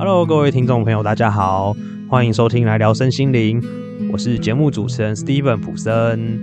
[0.00, 1.76] Hello，各位听众朋友，大家好，
[2.08, 3.62] 欢迎收听来聊身心灵，
[4.10, 6.40] 我是节目主持人 Steven 普森。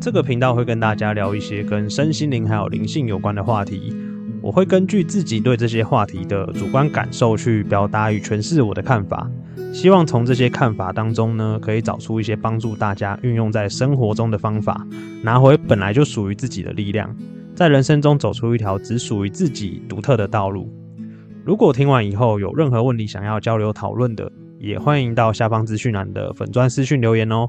[0.00, 3.92] 这个频道会跟大家聊一些跟身心灵还有灵性有关的话题，
[4.40, 9.28] 我会根据自己对这些话题的主观感受去表达与诠释我的看法，
[9.72, 14.86] 希望从这些看法当中呢，可以找出一些帮助大家运用在生活中的方法，
[15.24, 17.12] 拿回本来就属于自己的力量，
[17.52, 20.72] 在人生中走出一条只属于自己独特的道路。
[21.44, 27.48] 如果听完以后有任何问题想要交流讨论的，也欢迎到下方资讯栏的粉钻私讯留言哦。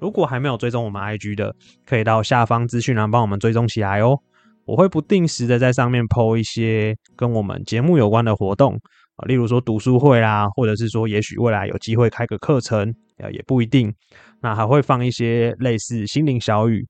[0.00, 1.54] 如果还没有追踪我们 IG 的，
[1.84, 4.18] 可以到下方资讯栏帮我们追踪起来哦。
[4.64, 8.74] 我会不定时的在上面 PO 一些跟我们节目有关的活动
[9.16, 13.94] 啊，例如说读书会啦，或者是说也许未来有机会开个课程，呃，也不一定。
[14.40, 16.86] 那还会放一些类似心灵小语。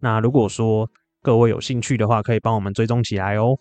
[0.00, 0.86] 那如果说
[1.22, 3.56] 各位有兴趣的话，可以帮我们追踪起来哦。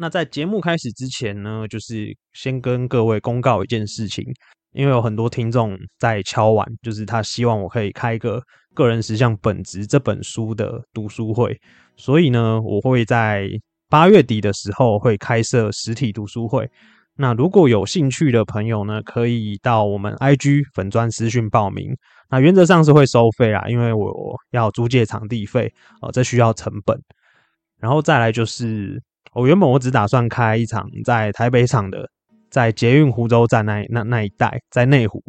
[0.00, 4.24] 那在节目开始之前呢，就是先跟各位公告一件事情，
[4.72, 8.40] 因为有很多听众在敲碗，就是他希望我可以开一个
[8.74, 11.58] 个人实相本质这本书的读书会，
[11.96, 13.48] 所以呢，我会在
[13.88, 16.70] 八月底的时候会开设实体读书会。
[17.16, 21.90] 那如果有兴趣的朋友呢，可以到我们 IG 粉砖私讯报名。
[22.30, 26.96] 那原则上是会收费啦，因为我要租借场地费，哦，这需要成本。
[27.80, 29.02] 然后再来就是。
[29.32, 32.08] 我原本我只打算开一场在台北场的，
[32.50, 35.22] 在捷运湖州站那那那一带，在内湖。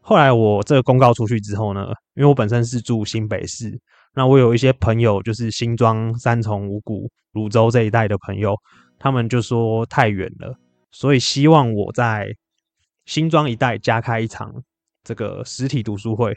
[0.00, 3.78] 后来我这个公告出去之后呢，因为我本身是住新北市，
[4.14, 8.56] 那我有一些朋友就是新庄、三重、五股、泸州这一带的朋友，
[8.98, 10.56] 他们就说太远了，
[10.90, 12.26] 所以希望我在
[13.04, 14.52] 新庄一带加开一场
[15.04, 16.36] 这个实体读书会。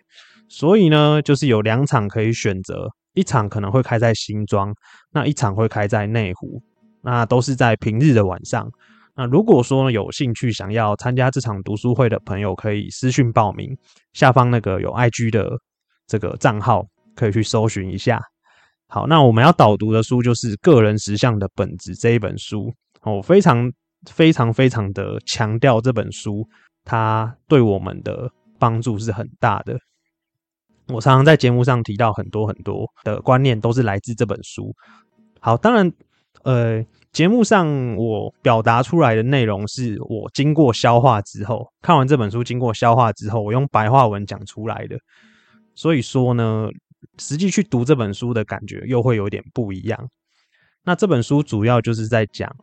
[0.50, 4.75] 所以呢，就是有两场可以选择，一场可能会开在新庄，
[5.12, 6.62] 那一场会开在内湖。
[7.04, 8.68] 那都是在平日的晚上。
[9.16, 13.78] 那如果说有兴趣想要参加这场读书会的朋友，可以私讯报名。
[14.14, 15.52] 下方那个有 IG 的
[16.08, 16.84] 这个账号，
[17.14, 18.19] 可以去搜寻一下。
[18.88, 22.74] 好，那我们要导读的书就是《个人实相的本质》这一本书。
[23.03, 23.72] 我非常
[24.09, 26.44] 非常非常的强调这本书，
[26.84, 28.28] 它对我们的
[28.58, 29.78] 帮助是很大的。
[30.88, 34.74] 我常常在节目上提到很多很多的观念，都是来自这本书。
[35.40, 35.91] 好，当然。
[36.44, 44.98] 呃，节目上我表达出来的内容是我经过消化之后，看完这本书经过消化之后，我用白话文讲出来的。
[45.74, 46.70] 所以说呢，
[47.18, 50.09] 实际去读这本书的感觉又会有点不一样。
[50.84, 52.53] 那这本书主要就是在讲，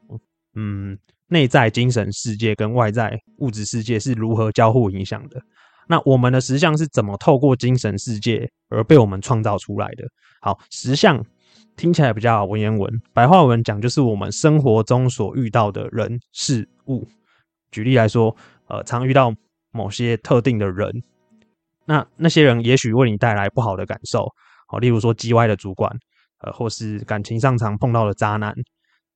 [0.55, 0.99] 嗯，
[1.29, 5.41] 内在精神世界跟外在物质世界是如何交互影响的。
[5.89, 10.05] 那我们的实相是怎么透过精神世界而被我们创造出来的？
[10.43, 11.25] 好，实相。
[11.81, 17.09] 听起来比较文言文，白话文讲就是我们生活中所遇到的人事物。
[17.71, 18.37] 举例来说，
[18.67, 19.33] 呃，常遇到
[19.73, 20.93] 某些特定的人，
[21.87, 24.29] 那那些人也许为你带来不好的感受，
[24.69, 25.91] 好，例如说叽歪的主管，
[26.43, 28.53] 呃，或是感情上常碰到的渣男，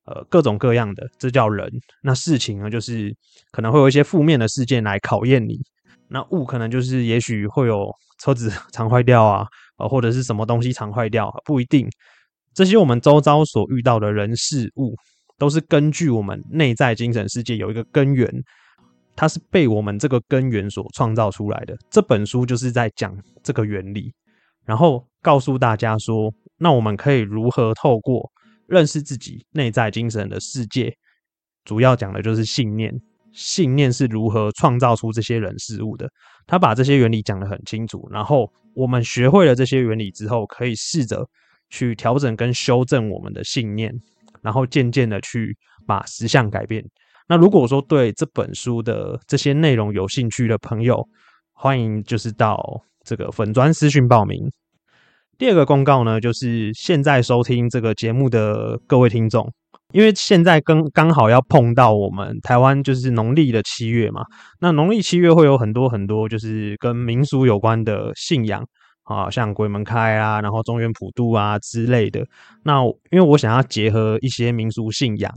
[0.07, 1.71] 呃，各种各样的，这叫人。
[2.01, 3.15] 那事情呢，就是
[3.51, 5.59] 可能会有一些负面的事件来考验你。
[6.09, 11.87] 那物可能就是也许会有车子常坏掉啊，呃，或者是什么东西常坏掉，不一定。
[12.55, 14.95] 这些我们周遭所遇到的人事物，
[15.37, 18.31] 都是根据我们内在精神世界有一个根源，
[19.17, 21.77] 它是被我们这个根源所创造出来的。
[21.91, 24.13] 这本书就是在讲这个原理，
[24.65, 28.31] 然后告诉大家说，那我们可以如何透过
[28.69, 30.95] 认识自己内在精神的世界，
[31.65, 32.95] 主要讲的就是信念，
[33.33, 36.09] 信念是如何创造出这些人事物的。
[36.47, 41.29] 他把这些原理讲得很清楚，然后我们学会了这些原理之后，可以试着。
[41.75, 43.93] 去调整跟修正我们的信念，
[44.43, 46.85] 然后渐渐的去把实相改变。
[47.27, 51.05] 那如果说对这本书的这些内容有兴趣的朋友，
[51.53, 52.57] 欢迎就是到
[53.05, 54.39] 这个粉砖私讯报名。
[55.37, 59.53] 第二个公告呢，就是现在收听这个节目的各位听众，
[59.93, 64.23] 因为现在刚刚好要碰到我们台湾就是农历的七月嘛，
[64.61, 68.65] 那农历七月会有很多很多就是跟民俗有关的信仰。
[69.05, 72.27] 啊，像鬼门开啊，然后中原普渡啊之类的。
[72.63, 75.31] 那因为我想要结合一些民俗信仰，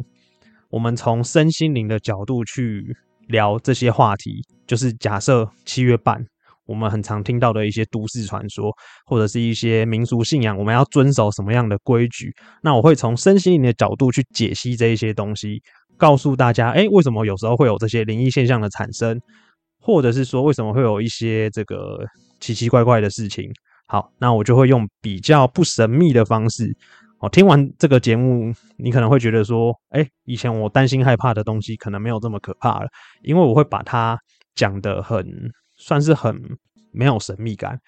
[0.69, 2.95] 我们从身心灵的角度去
[3.27, 4.41] 聊这些话题。
[4.65, 6.21] 就是假设七月半，
[6.65, 8.71] 我们很常听到的一些都市传说，
[9.05, 12.33] 或者是一些民俗信仰，我们要遵守什么样的规矩？
[12.61, 15.61] 那我会从身心灵的角度去解析这一些东西，
[15.97, 19.19] 告诉大家，哎，为什么有时候会有这些灵异现象的产生，
[19.81, 21.99] 或者是说为什么会有一些这个。
[22.39, 23.51] 奇奇怪怪的事情，
[23.87, 26.75] 好，那我就会用比较不神秘的方式。
[27.19, 32.87] 哦，听完这个节目，你可能会觉得说，哎，以前我担心害怕的东西，可能没有这么可怕了，
[33.23, 34.15] 因为我会把它
[34.53, 35.25] 讲的很，
[35.77, 36.39] 算是很
[36.91, 37.79] 没有神秘感，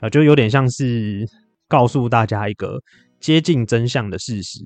[0.00, 1.24] 啊，就有点像是
[1.68, 2.76] 告诉大家一个
[3.20, 4.58] 接近真相的事实，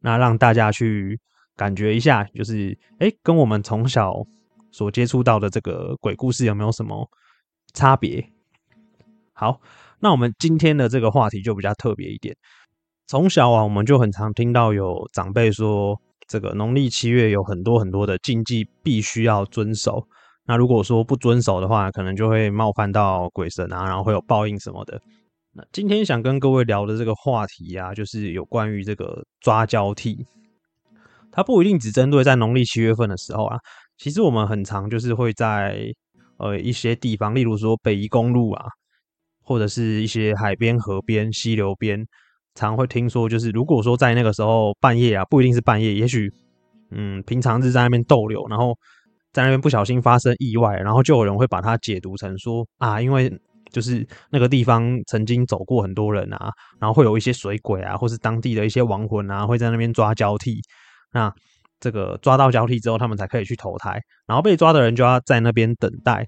[0.00, 1.20] 那让大家去
[1.54, 4.14] 感觉一下，就是，哎，跟我们从小
[4.72, 7.06] 所接触到的这个鬼故事有没有什么
[7.74, 8.26] 差别？
[9.40, 9.60] 好，
[10.00, 12.34] 那我们今天的这个话题就比较特别一点。
[13.06, 15.96] 从小啊，我们就很常听到有长辈说，
[16.26, 20.04] 这个农历七月有很多很多的禁忌必须要遵守。
[20.44, 25.00] 那如果说不遵守的话，可能就会冒犯到鬼神啊，然后会有报应什么的。
[25.52, 30.26] 那今天想跟各位聊的这个话题啊，就是有关于这个抓交替。
[31.30, 33.56] 它不一定只针对在农历七月份的时候啊，
[33.98, 35.78] 其实我们很常就是会在
[36.38, 38.66] 呃一些地方，例如说北宜公路啊，
[39.48, 42.06] 或者是一些海边、河边、溪流边。
[42.54, 46.28] 常会听说，就是如果说在那个时候半夜啊，不一定是半夜，也许
[46.90, 48.76] 嗯平常日在那边逗留，然后
[49.32, 53.32] 在那边不小心发生意外，然后就有人会把它解读成说啊，因为
[53.70, 56.50] 就是那个地方曾经走过很多人啊，
[56.80, 60.60] 然后会有一些水鬼啊，或是当地的一些亡魂啊，会在那边抓交替。
[61.12, 61.32] 那
[61.78, 66.26] 这个抓到交替之后，他们才可以去投胎，然后被抓的人就要在那边等待，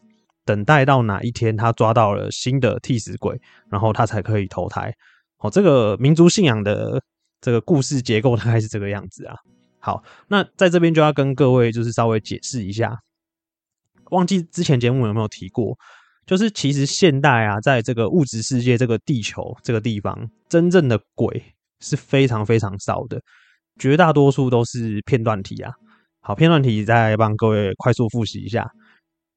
[0.51, 4.93] 等待到哪一天他抓到了新的替死鬼，然后他才可以投胎。
[5.39, 7.01] 哦，这个民族信仰的
[7.41, 9.37] 这个故事结构大概是这个样子啊。
[9.79, 12.99] 好，那在这边就要跟各位就是稍微解释一下，
[14.11, 15.79] 忘记之前节目有没有提过，
[16.27, 21.41] 就是其实现代啊，在这个物质世界这个地球这个地方，真正的鬼
[21.79, 23.23] 是非常非常少的，
[23.79, 25.73] 绝大多数都是片段体啊。
[26.19, 28.69] 好，片段体再帮各位快速复习一下，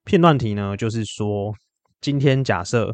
[0.05, 1.53] 片段体呢，就是说
[2.01, 2.93] 今天假设。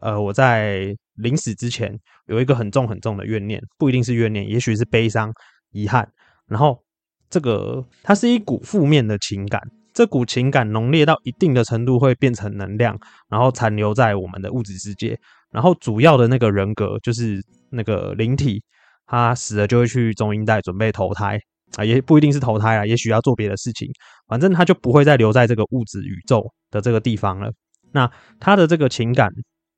[0.00, 1.96] 呃，我在临死之前
[2.26, 5.32] 有一个很重很重的怨念，不一定是怨念，也许是悲伤、
[5.70, 6.06] 遗憾。
[6.48, 6.82] 然后
[7.30, 9.62] 这个它是一股负面的情感，
[9.94, 15.16] 这股情感浓烈到一定的程度会变成能量，然后残留在我们的物质世界。
[15.52, 17.40] 然后主要的那个人格就是
[17.70, 18.60] 那个灵体，
[19.06, 21.40] 他死了就会去中阴带准备投胎
[21.76, 23.88] 啊，也不一定是投胎啊，也许要做别的事情，
[24.26, 27.52] 反正他就不会再留在这个物质宇宙的这个地方了。
[27.92, 29.30] 那他的这个情感。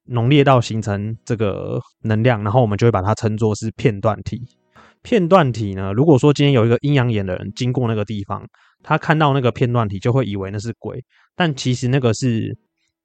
[0.08, 4.40] 浓烈到形成这个能量，然后我们就会把它称作是片段体。
[5.02, 8.46] 片段体呢，如果说今天有一个阴阳眼的人经过那个地方，
[8.84, 11.04] 他看到那个片段体，就会以为那是鬼，
[11.34, 12.56] 但其实那个是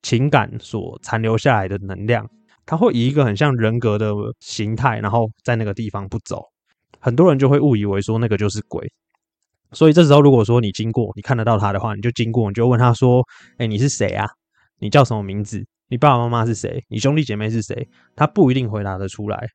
[0.03, 2.23] 情感所残留下来的能量。
[2.67, 6.43] 他会以一个很像人格的形态，然后在那个地方不走，
[7.01, 8.89] 很多人就会误以为说那个就是鬼。
[9.73, 13.25] 所以这时候，如果说你经过，你看得到他的话，你就经过，你就问他说
[13.57, 14.27] ：“哎，你是谁啊？
[14.79, 16.81] 你叫什么名字？”你爸爸妈妈是谁？
[16.87, 17.89] 你兄弟姐妹是谁？
[18.15, 19.45] 他不一定回答得出来。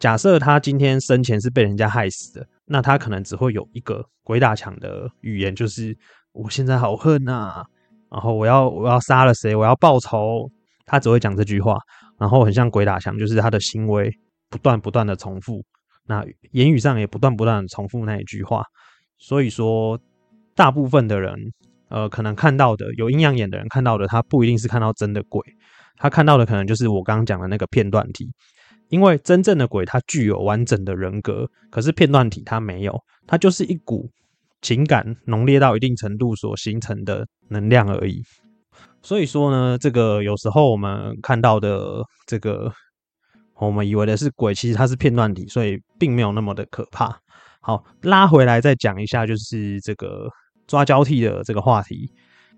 [0.00, 5.96] 假设他今天生前是被人家害死的，那他可能只会有一个鬼打墙的语言，就是
[6.32, 7.64] 我现在好恨呐，
[8.10, 10.50] 然后我要我要杀了谁，我要报仇。
[10.86, 11.78] 他只会讲这句话，
[12.18, 14.12] 然后很像鬼打墙，就是他的行为
[14.50, 15.64] 不断不断的重复，
[16.06, 18.64] 那言语上也不断不断的重复那一句话。
[19.18, 19.98] 所以说，
[20.54, 21.52] 大部分的人。
[21.90, 25.40] 呃，可能看到的有阴阳眼的人看到的，他不一定是看到真的鬼，
[25.96, 28.28] 他看到的可能就是我刚刚讲的那个片段体。
[28.88, 34.10] 因为真正的鬼，它具有完整的人格，可是片段体它没有，它就是一股
[34.60, 38.20] 情感浓烈到一定程度所形成的能量而已。
[39.02, 42.72] 所以说呢，这个有时候我们看到的这个，
[43.56, 47.18] 我们以为的是鬼，其实它是片段体，所以并没有那么的可怕。
[47.60, 50.28] 好，拉回来再讲一下，就是这个。
[50.66, 52.10] 抓交替的这个话题，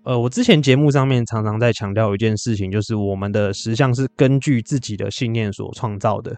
[0.05, 6.33] 呃，我之前节目上面常常在强调一件事情，就是我们的实相是根据自己的信念所创造的。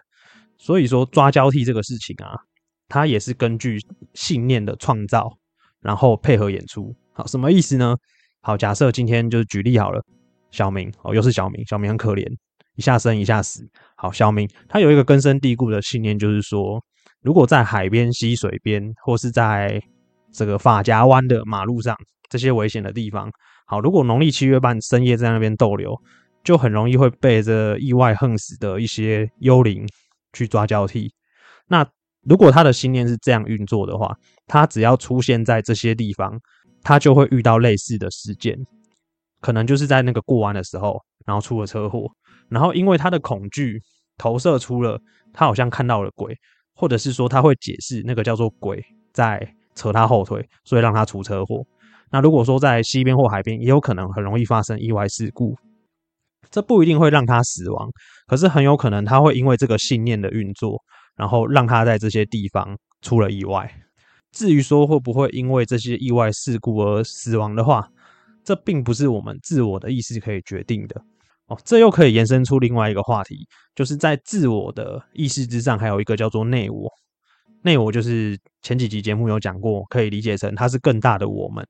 [0.57, 2.33] 所以说抓交替这个事情啊，
[2.87, 3.77] 它也是根据
[4.15, 5.31] 信念的创造，
[5.79, 6.91] 然后配合演出。
[7.13, 7.95] 好，什么意思呢？
[8.41, 10.03] 好，假设今天就是举例好了，
[10.49, 12.25] 小明哦，又是小明，小明很可怜，
[12.79, 13.61] 一下生一下死。
[13.97, 16.81] 好，小明他有一个根深蒂固的信念，就是说，
[17.21, 19.81] 如果在海边、溪水边，或是在
[20.31, 21.93] 这个发夹湾的马路上，
[22.29, 23.29] 这些危险的地方，
[23.65, 25.93] 好，如果农历七月半深夜在那边逗留，
[26.41, 29.85] 就很容易会被这意外横死的一些幽灵
[30.31, 31.13] 去抓交替。
[31.67, 31.85] 那
[32.21, 34.15] 如果他的信念是这样运作的话，
[34.47, 36.39] 他只要出现在这些地方，
[36.81, 38.57] 他就会遇到类似的事件，
[39.41, 42.09] 可能就是在那个过弯的时候，然后出了车祸，
[42.49, 43.81] 然后因为他的恐惧
[44.17, 44.99] 投射出了
[45.33, 46.35] 他好像看到了鬼，
[46.73, 49.55] 或者是说他会解释那个叫做鬼在。
[49.75, 51.65] 扯他后腿，所以让他出车祸。
[52.11, 55.55] 那如果说在西边或海边，也有可能很容易发生意外事故。
[56.51, 57.89] 这不一定会让他死亡，
[58.27, 60.83] 可是很有可能他会因为这个信念的运作，
[61.15, 63.73] 然后让他在这些地方出了意外。
[64.33, 67.87] 至于说会不会因为这些意外事故而死亡的话，
[68.43, 71.01] 这并不是我们自我的意识可以决定的。
[71.49, 76.89] 哦，这又可以延伸出另外一个话题，就是在自我的意识之上，还有一个叫做内我。
[77.63, 81.65] 内我就是前几集节目有讲过，可以理解成它是更大的我们。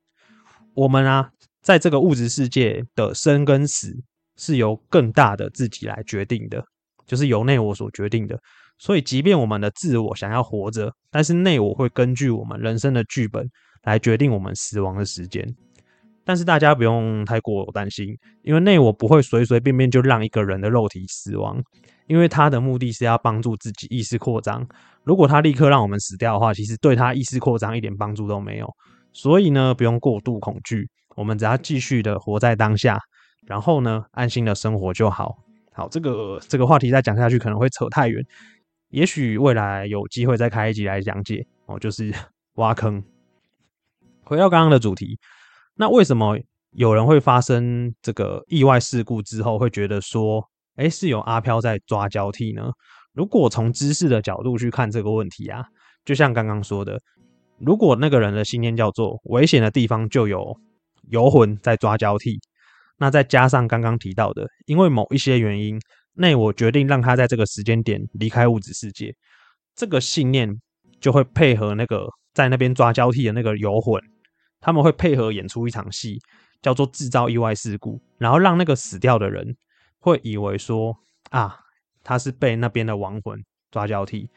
[0.74, 1.28] 我们啊，
[1.62, 3.92] 在这个物质世界的生跟死，
[4.36, 6.62] 是由更大的自己来决定的，
[7.06, 8.38] 就是由内我所决定的。
[8.78, 13.44] 所以，即便我们的自我想要活着，但是内我会根据我们人生的剧本
[13.82, 15.44] 来决定我们死亡的时间。
[16.24, 21.60] 但是大家不用太过担心，因为内我不会随随便便就让一个人的肉体死亡，
[22.06, 24.66] 因为他的目的是要帮助自己意识扩张。
[25.02, 28.70] 如果他立刻让我们死掉的话，其实对他意识扩张一点帮助都没有。
[29.12, 32.98] 所以呢，不用过度恐惧，我们只要继续的活在当下，
[33.46, 35.38] 然后呢，安心的生活就好。
[35.72, 38.24] 好，这个这个话题再讲下去可能会扯太远，
[38.90, 42.12] 也许未来有机会再开一集来讲解哦，就是
[42.54, 43.02] 挖坑。
[44.22, 45.18] 回到刚刚的主题。
[45.80, 46.38] 那为什么
[46.72, 50.46] 有人会发生这个意外事故之后，会觉得说，
[50.76, 52.70] 哎，是有阿飘在抓交替呢？
[53.14, 55.64] 如果从知识的角度去看这个问题啊，
[56.04, 57.00] 就像刚刚说的，
[57.58, 60.54] 如果那个人的信念叫做危险的地方就有
[61.08, 62.38] 游魂在抓交替，
[62.98, 65.80] 那再加上刚刚提到的，因为某一些原因，
[66.12, 69.14] 那我决定让他在这个时间点离开物质世界，
[69.74, 70.46] 这个信念
[71.00, 73.98] 就会配合那个在那边抓交替的那个游魂。
[74.60, 76.18] 他们会配合演出一场戏，
[76.62, 79.56] 叫做制造意外事故，然后让那个死掉的人
[79.98, 80.96] 会以为说
[81.30, 81.58] 啊，
[82.04, 84.28] 他是被那边的亡魂抓交替。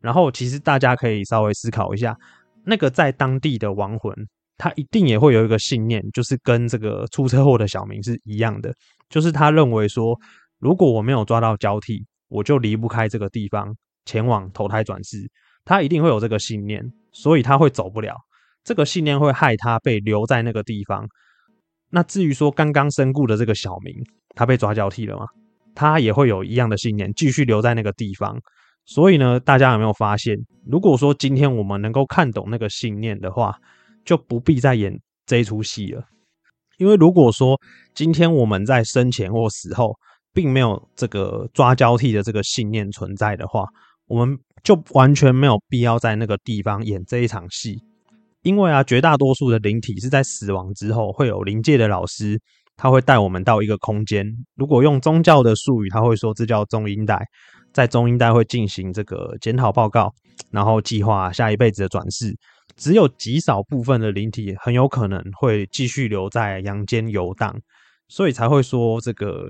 [0.00, 2.16] 然后其实大家可以稍微思考一下，
[2.64, 4.14] 那个在当地的亡魂，
[4.56, 8.72] 他一定也会有一个信念，就是跟这个出车祸的小明是一样的，
[9.08, 10.18] 就是他认为说，
[10.58, 15.28] 如果我没有抓到交替，我就离不开这个地方，前往投胎转世。
[15.64, 16.82] 他一定会有这个信念，
[17.12, 18.16] 所以他会走不了。
[18.68, 21.08] 这个信念会害他被留在那个地方。
[21.88, 23.94] 那至于说刚刚身故的这个小明，
[24.36, 25.24] 他被抓交替了吗？
[25.74, 28.38] 他也会有一样的信念，继续留在那个地方。
[28.84, 33.56] 所以呢，大家有没有发现，如果说今天我们能够看懂那个信念的话，
[34.04, 34.94] 就不必再演
[35.24, 36.04] 这一出戏了。
[36.76, 37.58] 因为如果说
[37.94, 39.96] 今天我们在生前或死后，
[40.34, 43.64] 并没有这个抓交替的这个信念存在的话，
[44.08, 47.78] 我们就完全没有必要在那个地方演这一场戏。
[48.42, 52.40] 因为啊，绝大多数的灵体是在死亡之后，会有灵界的老师，
[52.76, 54.24] 他会带我们到一个空间。
[54.54, 57.20] 如果用宗教的术语，他会说这叫中阴带，
[57.72, 60.12] 在中阴带会进行这个检讨报告，
[60.52, 62.34] 然后计划下一辈子的转世。
[62.76, 67.52] 只有极少部分的灵体很有可能会继续留在阳间游荡，
[68.06, 69.48] 所以才会说这个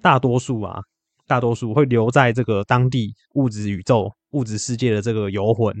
[0.00, 0.78] 大多数啊，
[1.26, 5.74] 大多数会留在这个当地物质宇宙、物质世界的这个游魂。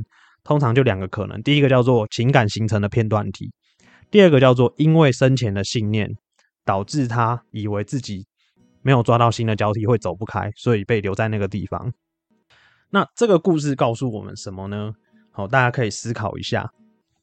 [0.48, 3.52] 通常就两个可能，第一个叫做情感形成的片段体，
[4.10, 6.08] 第二个叫做因为生前的信念
[6.64, 8.26] 导致他以为自己
[8.80, 11.92] 没有抓到新的交替会走不开，所以被留在那个地方。
[12.88, 14.94] 那这个故事告诉我们什么呢？
[15.32, 16.70] 好，大家可以思考一下，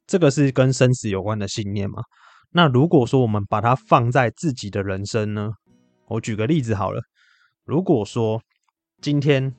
[0.06, 2.04] 这个是跟生死有关的信念吗？
[2.52, 5.50] 那如果说我们把它放在自己的人生呢？
[6.10, 7.02] 我举个例子好了，
[7.66, 8.40] 如果说
[9.02, 9.52] 今天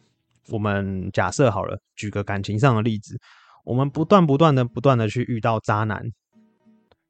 [0.51, 3.19] 我们假设好了，举个感情上的例子。
[3.67, 6.01] 我们不断不断的不断的去遇到渣男，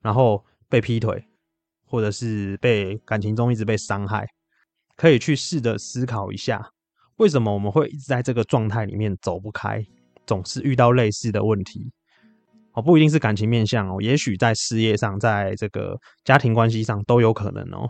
[0.00, 1.22] 然后被劈腿，
[1.84, 4.26] 或者是被感情中一直被伤害，
[4.96, 6.70] 可以去试着思考一下，
[7.16, 9.84] 为什么我们会一直在这个状态里面走不开，
[10.26, 11.92] 总是遇到类似的问题。
[12.72, 17.86] 哦，不一定是感情面相哦，也许在事业上，在这个家庭关系上都有可能哦。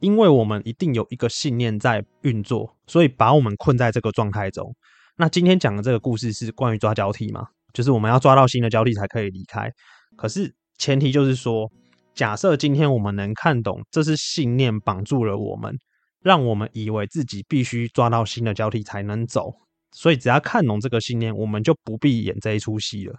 [0.00, 4.74] 因为我们一定有一个信念在运作，所以把我们困在这个状态中。
[5.16, 7.48] 那今天讲的这个故事是关于抓交替吗？
[7.74, 9.70] 就是我们要抓到新的交替才可以离开，
[10.16, 11.70] 可是前提就是说，
[12.14, 15.76] 假设今天我们能看懂这是信念绑住了我们，
[16.22, 19.52] 让我们以为自己必须抓到新的交替才能走，
[19.90, 23.14] 所以只要看懂这个信念，我们就不必演这一出戏了。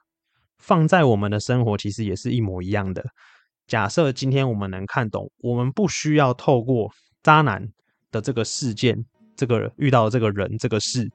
[0.58, 3.06] 放在我们的生活其实也是一模一样的。
[3.68, 6.90] 假设今天我们能看懂，我们不需要透过
[7.22, 7.68] 渣男
[8.10, 8.98] 的这个事件，
[9.36, 11.10] 这个遇到这个人这个事。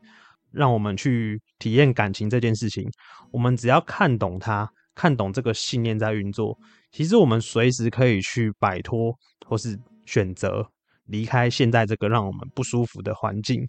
[0.53, 2.89] 让我们去体验感情这件事情，
[3.33, 6.59] 我们只要看懂它，看懂这个信念在运作，
[6.93, 9.15] 其实我们随时可以去摆脱
[9.47, 10.67] 或是选择
[11.07, 13.67] 离开现在这个让我们不舒服的环境。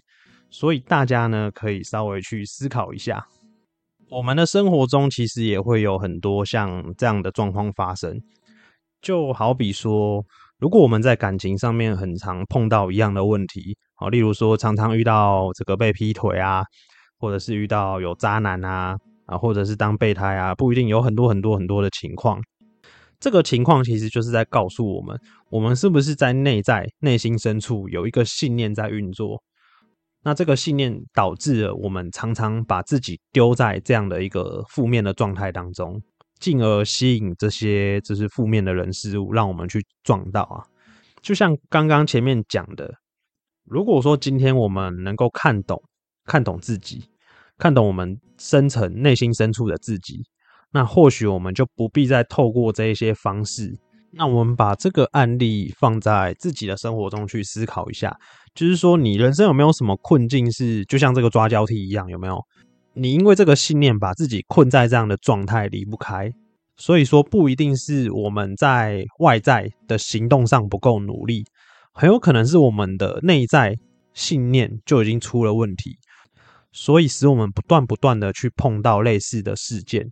[0.50, 3.26] 所以大家呢，可以稍微去思考一下，
[4.10, 8.22] 我们的生活中其实也会有很多像这样的状况发生，
[9.02, 10.26] 就好比说。
[10.62, 16.62] 如果我们在感情上面很常碰到一样的问题，好，例如说常常遇到这个被劈腿啊，
[17.18, 22.40] 或者是遇到有渣男啊啊，或者是当备胎啊，不一定有很多很多很多的情况。
[23.20, 29.42] 这个情况其实就是在告诉我们，我们是不是在内在内心深处有一个信念在运作。
[30.24, 36.00] 那这个信念导致了我们常常把自己丢在这样的一个负面的状态当中，
[36.42, 40.66] 进而吸引这些就是负面的人事物，让我们去撞到啊。
[41.22, 42.96] 就像刚刚前面讲的，
[43.64, 45.82] 如果说今天我们能够看懂、
[46.26, 47.06] 看懂自己，
[47.58, 50.24] 看懂我们深层内心深处的自己，
[50.74, 53.78] 那或许我们就不必再透过这一些方式。
[54.14, 58.14] 那我们把这个案例放在自己的生活中去思考一下，
[58.54, 62.10] 就是说，你人生有没有什么困境是就像这个抓交替一样？
[62.10, 62.44] 有没有？
[62.94, 66.34] 你因为这个信念把自己困在这样的状态离不开？
[66.76, 71.46] 所以说，不一定是我们在外在的行动上不够努力，
[71.94, 73.78] 很有可能是我们的内在
[74.14, 75.98] 信念就已经出了问题，
[76.72, 80.12] 所以使我们不断不断的去碰到类似的事件。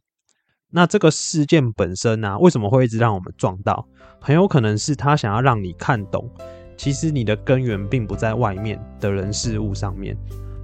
[0.71, 3.87] 那这个事件本身呢，为什么会一直让我们撞到？
[4.21, 6.29] 很有可能是他想要让你看懂，
[6.77, 10.15] 其实你的根源并不在外面的人事物上面，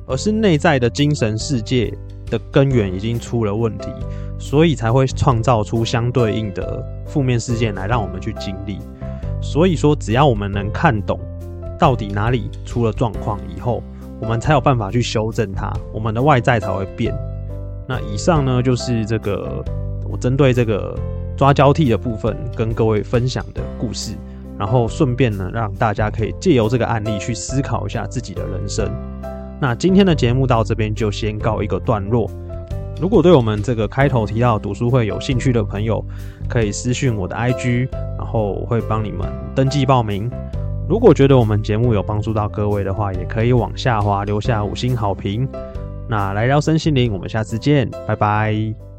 [0.06, 1.94] 而是内在的精神世界
[2.28, 3.90] 的根源已经出了问题。
[4.38, 8.78] 所以才会创造出相对应的负面事件来让我们去经历。
[9.42, 11.18] 所以说，只要我们能看懂
[11.80, 13.82] 到底哪里出了状况以后，
[14.20, 17.16] 我们才有办法去修正它，我们的外在才会变。
[17.88, 19.64] 那以上呢，就是这个
[20.08, 20.96] 我针对这个
[21.38, 24.16] 抓交替的部分跟各位分享的故事，
[24.60, 28.92] 然后顺便呢，让大家可以借由这个案例去思考一下自己的人生。
[29.60, 32.30] 那今天的节目到这边就先告一个段落。
[33.02, 36.04] 如果对我们这个开头提到读书会有兴趣的朋友，
[36.48, 40.30] 可以私讯我的 IG，然后我会帮你们登记报名。
[40.88, 45.48] 如果觉得我们节目有帮助到各位的话，也可以往下滑留下五星好评。
[46.08, 48.95] 那来聊身心灵，我们下次见，拜拜。